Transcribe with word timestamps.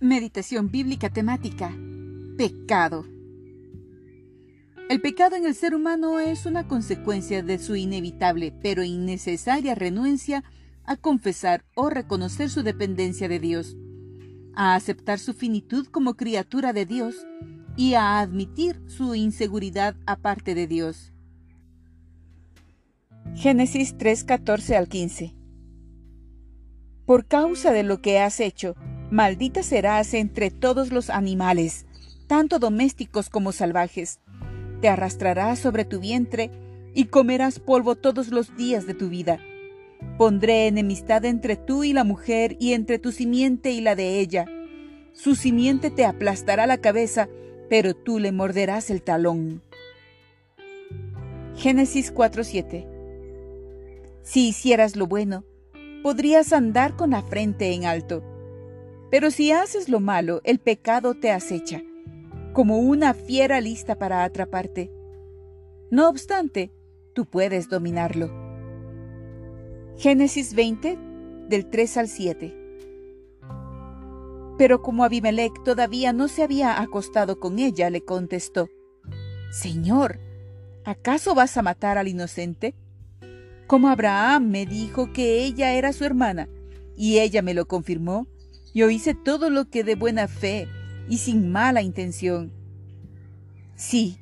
Meditación 0.00 0.70
bíblica 0.70 1.10
temática. 1.10 1.76
Pecado. 2.36 3.04
El 4.88 5.00
pecado 5.00 5.34
en 5.34 5.44
el 5.44 5.56
ser 5.56 5.74
humano 5.74 6.20
es 6.20 6.46
una 6.46 6.68
consecuencia 6.68 7.42
de 7.42 7.58
su 7.58 7.74
inevitable 7.74 8.54
pero 8.62 8.84
innecesaria 8.84 9.74
renuencia 9.74 10.44
a 10.84 10.94
confesar 10.94 11.64
o 11.74 11.90
reconocer 11.90 12.48
su 12.48 12.62
dependencia 12.62 13.28
de 13.28 13.40
Dios, 13.40 13.76
a 14.54 14.76
aceptar 14.76 15.18
su 15.18 15.34
finitud 15.34 15.88
como 15.88 16.14
criatura 16.14 16.72
de 16.72 16.86
Dios 16.86 17.26
y 17.76 17.94
a 17.94 18.20
admitir 18.20 18.80
su 18.86 19.16
inseguridad 19.16 19.96
aparte 20.06 20.54
de 20.54 20.68
Dios. 20.68 21.12
Génesis 23.34 23.98
3, 23.98 24.22
14 24.22 24.76
al 24.76 24.86
15. 24.86 25.34
Por 27.04 27.26
causa 27.26 27.72
de 27.72 27.82
lo 27.82 28.00
que 28.00 28.20
has 28.20 28.38
hecho, 28.38 28.76
Maldita 29.10 29.62
serás 29.62 30.12
entre 30.12 30.50
todos 30.50 30.92
los 30.92 31.08
animales, 31.08 31.86
tanto 32.26 32.58
domésticos 32.58 33.30
como 33.30 33.52
salvajes. 33.52 34.20
Te 34.82 34.88
arrastrarás 34.90 35.58
sobre 35.58 35.86
tu 35.86 35.98
vientre 35.98 36.50
y 36.92 37.06
comerás 37.06 37.58
polvo 37.58 37.94
todos 37.94 38.28
los 38.28 38.54
días 38.54 38.86
de 38.86 38.92
tu 38.92 39.08
vida. 39.08 39.40
Pondré 40.18 40.66
enemistad 40.66 41.24
entre 41.24 41.56
tú 41.56 41.84
y 41.84 41.94
la 41.94 42.04
mujer 42.04 42.56
y 42.60 42.74
entre 42.74 42.98
tu 42.98 43.10
simiente 43.10 43.70
y 43.70 43.80
la 43.80 43.94
de 43.94 44.20
ella. 44.20 44.44
Su 45.14 45.36
simiente 45.36 45.90
te 45.90 46.04
aplastará 46.04 46.66
la 46.66 46.76
cabeza, 46.76 47.30
pero 47.70 47.96
tú 47.96 48.18
le 48.18 48.30
morderás 48.30 48.90
el 48.90 49.02
talón. 49.02 49.62
Génesis 51.56 52.12
4:7 52.12 52.86
Si 54.22 54.48
hicieras 54.48 54.96
lo 54.96 55.06
bueno, 55.06 55.44
podrías 56.02 56.52
andar 56.52 56.94
con 56.94 57.10
la 57.10 57.22
frente 57.22 57.72
en 57.72 57.86
alto 57.86 58.22
pero 59.10 59.30
si 59.30 59.52
haces 59.52 59.88
lo 59.88 60.00
malo, 60.00 60.40
el 60.44 60.58
pecado 60.58 61.14
te 61.14 61.30
acecha, 61.30 61.82
como 62.52 62.78
una 62.78 63.14
fiera 63.14 63.60
lista 63.60 63.98
para 63.98 64.24
atraparte. 64.24 64.90
No 65.90 66.08
obstante, 66.08 66.72
tú 67.14 67.24
puedes 67.24 67.68
dominarlo. 67.68 68.30
Génesis 69.96 70.54
20, 70.54 70.98
del 71.48 71.66
3 71.66 71.96
al 71.96 72.08
7. 72.08 72.54
Pero 74.58 74.82
como 74.82 75.04
Abimelech 75.04 75.62
todavía 75.64 76.12
no 76.12 76.28
se 76.28 76.42
había 76.42 76.80
acostado 76.80 77.40
con 77.40 77.58
ella, 77.58 77.90
le 77.90 78.04
contestó, 78.04 78.68
Señor, 79.50 80.18
¿acaso 80.84 81.34
vas 81.34 81.56
a 81.56 81.62
matar 81.62 81.96
al 81.96 82.08
inocente? 82.08 82.74
Como 83.66 83.88
Abraham 83.88 84.50
me 84.50 84.66
dijo 84.66 85.12
que 85.12 85.44
ella 85.44 85.72
era 85.72 85.92
su 85.92 86.04
hermana, 86.04 86.48
y 86.96 87.18
ella 87.18 87.40
me 87.42 87.54
lo 87.54 87.66
confirmó, 87.66 88.26
yo 88.74 88.90
hice 88.90 89.14
todo 89.14 89.50
lo 89.50 89.68
que 89.70 89.84
de 89.84 89.94
buena 89.94 90.28
fe 90.28 90.68
y 91.08 91.18
sin 91.18 91.50
mala 91.50 91.82
intención. 91.82 92.52
Sí, 93.76 94.18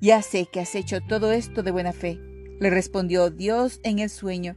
ya 0.00 0.22
sé 0.22 0.46
que 0.52 0.60
has 0.60 0.74
hecho 0.74 1.00
todo 1.00 1.32
esto 1.32 1.62
de 1.62 1.70
buena 1.70 1.92
fe, 1.92 2.18
le 2.60 2.70
respondió 2.70 3.30
Dios 3.30 3.80
en 3.82 3.98
el 3.98 4.10
sueño. 4.10 4.56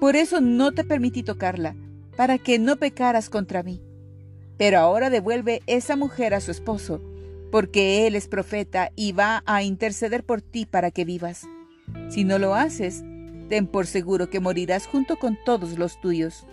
Por 0.00 0.16
eso 0.16 0.40
no 0.40 0.72
te 0.72 0.84
permití 0.84 1.22
tocarla, 1.22 1.76
para 2.16 2.38
que 2.38 2.58
no 2.58 2.76
pecaras 2.76 3.28
contra 3.28 3.62
mí. 3.62 3.82
Pero 4.56 4.78
ahora 4.78 5.10
devuelve 5.10 5.62
esa 5.66 5.96
mujer 5.96 6.34
a 6.34 6.40
su 6.40 6.50
esposo, 6.50 7.02
porque 7.50 8.06
él 8.06 8.14
es 8.14 8.28
profeta 8.28 8.90
y 8.94 9.12
va 9.12 9.42
a 9.46 9.62
interceder 9.62 10.24
por 10.24 10.40
ti 10.40 10.66
para 10.66 10.90
que 10.90 11.04
vivas. 11.04 11.46
Si 12.08 12.24
no 12.24 12.38
lo 12.38 12.54
haces, 12.54 13.02
ten 13.48 13.66
por 13.66 13.86
seguro 13.86 14.30
que 14.30 14.40
morirás 14.40 14.86
junto 14.86 15.16
con 15.16 15.38
todos 15.44 15.78
los 15.78 16.00
tuyos. 16.00 16.46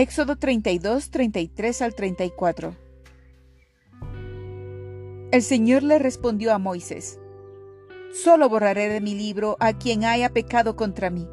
Éxodo 0.00 0.36
32, 0.36 1.10
33 1.10 1.82
al 1.82 1.92
34. 1.92 2.76
El 5.32 5.42
Señor 5.42 5.82
le 5.82 5.98
respondió 5.98 6.54
a 6.54 6.60
Moisés, 6.60 7.18
Solo 8.12 8.48
borraré 8.48 8.88
de 8.90 9.00
mi 9.00 9.16
libro 9.16 9.56
a 9.58 9.76
quien 9.76 10.04
haya 10.04 10.28
pecado 10.28 10.76
contra 10.76 11.10
mí. 11.10 11.26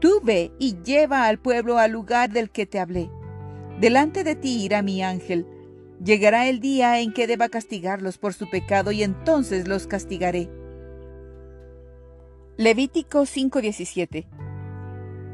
Tú 0.00 0.20
ve 0.24 0.50
y 0.58 0.82
lleva 0.82 1.28
al 1.28 1.38
pueblo 1.38 1.78
al 1.78 1.92
lugar 1.92 2.30
del 2.30 2.50
que 2.50 2.66
te 2.66 2.80
hablé. 2.80 3.08
Delante 3.78 4.24
de 4.24 4.34
ti 4.34 4.64
irá 4.64 4.82
mi 4.82 5.00
ángel. 5.04 5.46
Llegará 6.04 6.48
el 6.48 6.58
día 6.58 6.98
en 6.98 7.12
que 7.12 7.28
deba 7.28 7.50
castigarlos 7.50 8.18
por 8.18 8.34
su 8.34 8.50
pecado 8.50 8.90
y 8.90 9.04
entonces 9.04 9.68
los 9.68 9.86
castigaré. 9.86 10.50
Levítico 12.56 13.26
5:17 13.26 14.41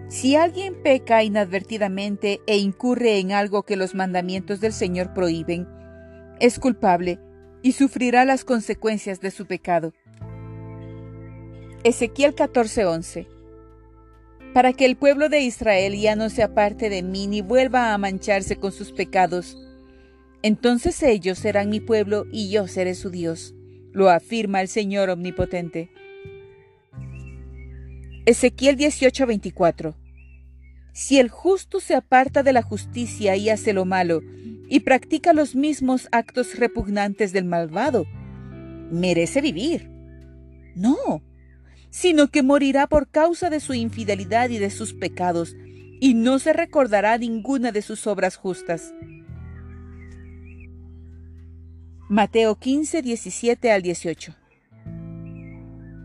si 0.08 0.36
alguien 0.36 0.74
peca 0.82 1.22
inadvertidamente 1.22 2.40
e 2.46 2.56
incurre 2.56 3.18
en 3.18 3.32
algo 3.32 3.64
que 3.64 3.76
los 3.76 3.94
mandamientos 3.94 4.60
del 4.60 4.72
Señor 4.72 5.12
prohíben, 5.12 5.68
es 6.40 6.58
culpable 6.58 7.18
y 7.62 7.72
sufrirá 7.72 8.24
las 8.24 8.44
consecuencias 8.44 9.20
de 9.20 9.30
su 9.30 9.46
pecado. 9.46 9.92
Ezequiel 11.84 12.34
14:11 12.34 13.26
Para 14.54 14.72
que 14.72 14.86
el 14.86 14.96
pueblo 14.96 15.28
de 15.28 15.40
Israel 15.40 15.94
ya 15.94 16.16
no 16.16 16.30
se 16.30 16.42
aparte 16.42 16.88
de 16.88 17.02
mí 17.02 17.26
ni 17.26 17.42
vuelva 17.42 17.92
a 17.92 17.98
mancharse 17.98 18.56
con 18.56 18.72
sus 18.72 18.92
pecados, 18.92 19.58
entonces 20.42 21.02
ellos 21.02 21.38
serán 21.38 21.68
mi 21.68 21.80
pueblo 21.80 22.24
y 22.32 22.50
yo 22.50 22.66
seré 22.66 22.94
su 22.94 23.10
Dios, 23.10 23.54
lo 23.92 24.08
afirma 24.08 24.62
el 24.62 24.68
Señor 24.68 25.10
Omnipotente. 25.10 25.90
Ezequiel 28.28 28.76
18:24 28.76 29.94
Si 30.92 31.18
el 31.18 31.30
justo 31.30 31.80
se 31.80 31.94
aparta 31.94 32.42
de 32.42 32.52
la 32.52 32.60
justicia 32.60 33.36
y 33.36 33.48
hace 33.48 33.72
lo 33.72 33.86
malo, 33.86 34.20
y 34.68 34.80
practica 34.80 35.32
los 35.32 35.56
mismos 35.56 36.08
actos 36.12 36.58
repugnantes 36.58 37.32
del 37.32 37.46
malvado, 37.46 38.04
merece 38.90 39.40
vivir. 39.40 39.88
No, 40.76 41.22
sino 41.88 42.28
que 42.28 42.42
morirá 42.42 42.86
por 42.86 43.08
causa 43.08 43.48
de 43.48 43.60
su 43.60 43.72
infidelidad 43.72 44.50
y 44.50 44.58
de 44.58 44.68
sus 44.68 44.92
pecados, 44.92 45.56
y 45.98 46.12
no 46.12 46.38
se 46.38 46.52
recordará 46.52 47.16
ninguna 47.16 47.72
de 47.72 47.80
sus 47.80 48.06
obras 48.06 48.36
justas. 48.36 48.92
Mateo 52.10 52.56
15, 52.56 53.00
17 53.00 53.72
al 53.72 53.80
18 53.80 54.34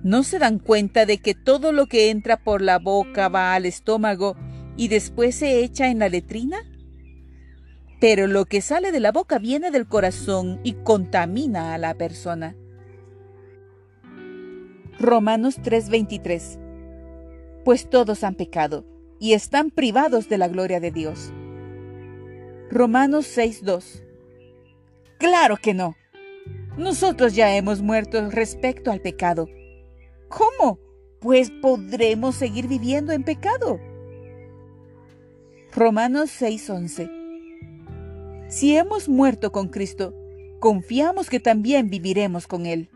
¿No 0.04 0.24
se 0.24 0.38
dan 0.38 0.60
cuenta 0.60 1.06
de 1.06 1.20
que 1.20 1.34
todo 1.34 1.72
lo 1.72 1.88
que 1.88 2.10
entra 2.10 2.36
por 2.36 2.62
la 2.62 2.78
boca 2.78 3.30
va 3.30 3.54
al 3.54 3.66
estómago 3.66 4.36
y 4.76 4.90
después 4.90 5.34
se 5.34 5.64
echa 5.64 5.90
en 5.90 6.00
la 6.00 6.10
letrina? 6.10 6.58
Pero 8.02 8.28
lo 8.28 8.44
que 8.44 8.60
sale 8.60 8.92
de 8.92 9.00
la 9.00 9.14
boca 9.14 9.40
viene 9.40 9.72
del 9.72 9.88
corazón 9.88 10.60
y 10.62 10.74
contamina 10.74 11.74
a 11.74 11.78
la 11.78 11.94
persona. 11.94 12.54
Romanos 15.00 15.60
3:23 15.64 16.60
Pues 17.64 17.90
todos 17.90 18.26
han 18.26 18.36
pecado 18.36 18.86
y 19.22 19.32
están 19.32 19.72
privados 19.72 20.28
de 20.28 20.38
la 20.38 20.50
gloria 20.50 20.82
de 20.82 20.92
Dios. 20.92 21.32
Romanos 22.70 23.26
6:2 23.38 24.04
Claro 25.18 25.56
que 25.56 25.74
no. 25.74 25.96
Nosotros 26.78 27.36
ya 27.36 27.56
hemos 27.56 27.82
muerto 27.82 28.30
respecto 28.30 28.92
al 28.92 29.00
pecado 29.00 29.48
¿Cómo? 30.36 30.80
Pues 31.20 31.52
podremos 31.52 32.36
seguir 32.36 32.68
viviendo 32.68 33.14
en 33.14 33.24
pecado. 33.24 33.80
Romanos 35.72 36.32
6:11 36.32 37.08
Si 38.50 38.76
hemos 38.76 39.08
muerto 39.08 39.52
con 39.52 39.68
Cristo, 39.70 40.16
confiamos 40.60 41.30
que 41.30 41.40
también 41.40 41.92
viviremos 41.92 42.48
con 42.48 42.66
Él. 42.66 42.90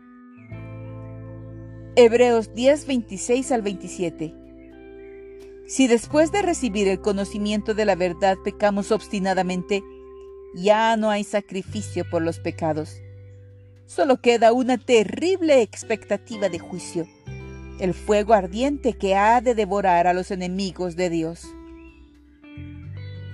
Hebreos 1.94 2.52
10:26 2.54 3.52
al 3.52 3.62
27 3.62 4.34
Si 5.66 5.86
después 5.86 6.32
de 6.32 6.42
recibir 6.42 6.88
el 6.88 7.00
conocimiento 7.00 7.72
de 7.72 7.84
la 7.84 7.94
verdad 7.94 8.36
pecamos 8.42 8.90
obstinadamente, 8.90 9.84
ya 10.54 10.96
no 10.96 11.08
hay 11.10 11.22
sacrificio 11.22 12.04
por 12.10 12.20
los 12.20 12.40
pecados. 12.40 13.00
Solo 13.86 14.20
queda 14.20 14.52
una 14.52 14.76
terrible 14.76 15.62
expectativa 15.62 16.48
de 16.48 16.58
juicio 16.58 17.06
el 17.78 17.94
fuego 17.94 18.34
ardiente 18.34 18.94
que 18.94 19.14
ha 19.14 19.40
de 19.40 19.54
devorar 19.54 20.06
a 20.06 20.14
los 20.14 20.30
enemigos 20.30 20.96
de 20.96 21.10
Dios. 21.10 21.46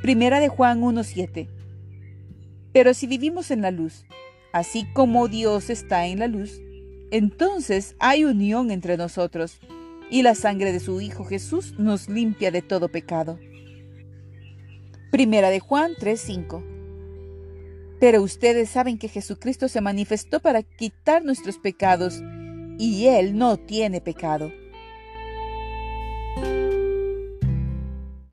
Primera 0.02 0.40
de 0.40 0.48
Juan 0.48 0.82
1.7 0.82 1.48
Pero 2.72 2.94
si 2.94 3.06
vivimos 3.06 3.50
en 3.50 3.62
la 3.62 3.70
luz, 3.70 4.04
así 4.52 4.86
como 4.92 5.28
Dios 5.28 5.70
está 5.70 6.06
en 6.06 6.18
la 6.18 6.28
luz, 6.28 6.60
entonces 7.10 7.96
hay 7.98 8.24
unión 8.24 8.70
entre 8.70 8.96
nosotros, 8.96 9.60
y 10.10 10.22
la 10.22 10.34
sangre 10.34 10.72
de 10.72 10.80
su 10.80 11.00
Hijo 11.00 11.24
Jesús 11.24 11.74
nos 11.78 12.08
limpia 12.08 12.50
de 12.50 12.60
todo 12.60 12.88
pecado. 12.88 13.38
Primera 15.10 15.50
de 15.50 15.60
Juan 15.60 15.92
3.5 15.94 16.62
Pero 18.00 18.22
ustedes 18.22 18.68
saben 18.68 18.98
que 18.98 19.08
Jesucristo 19.08 19.68
se 19.68 19.80
manifestó 19.80 20.40
para 20.40 20.62
quitar 20.62 21.24
nuestros 21.24 21.58
pecados, 21.58 22.20
y 22.78 23.06
Él 23.06 23.36
no 23.36 23.56
tiene 23.56 24.00
pecado. 24.00 24.52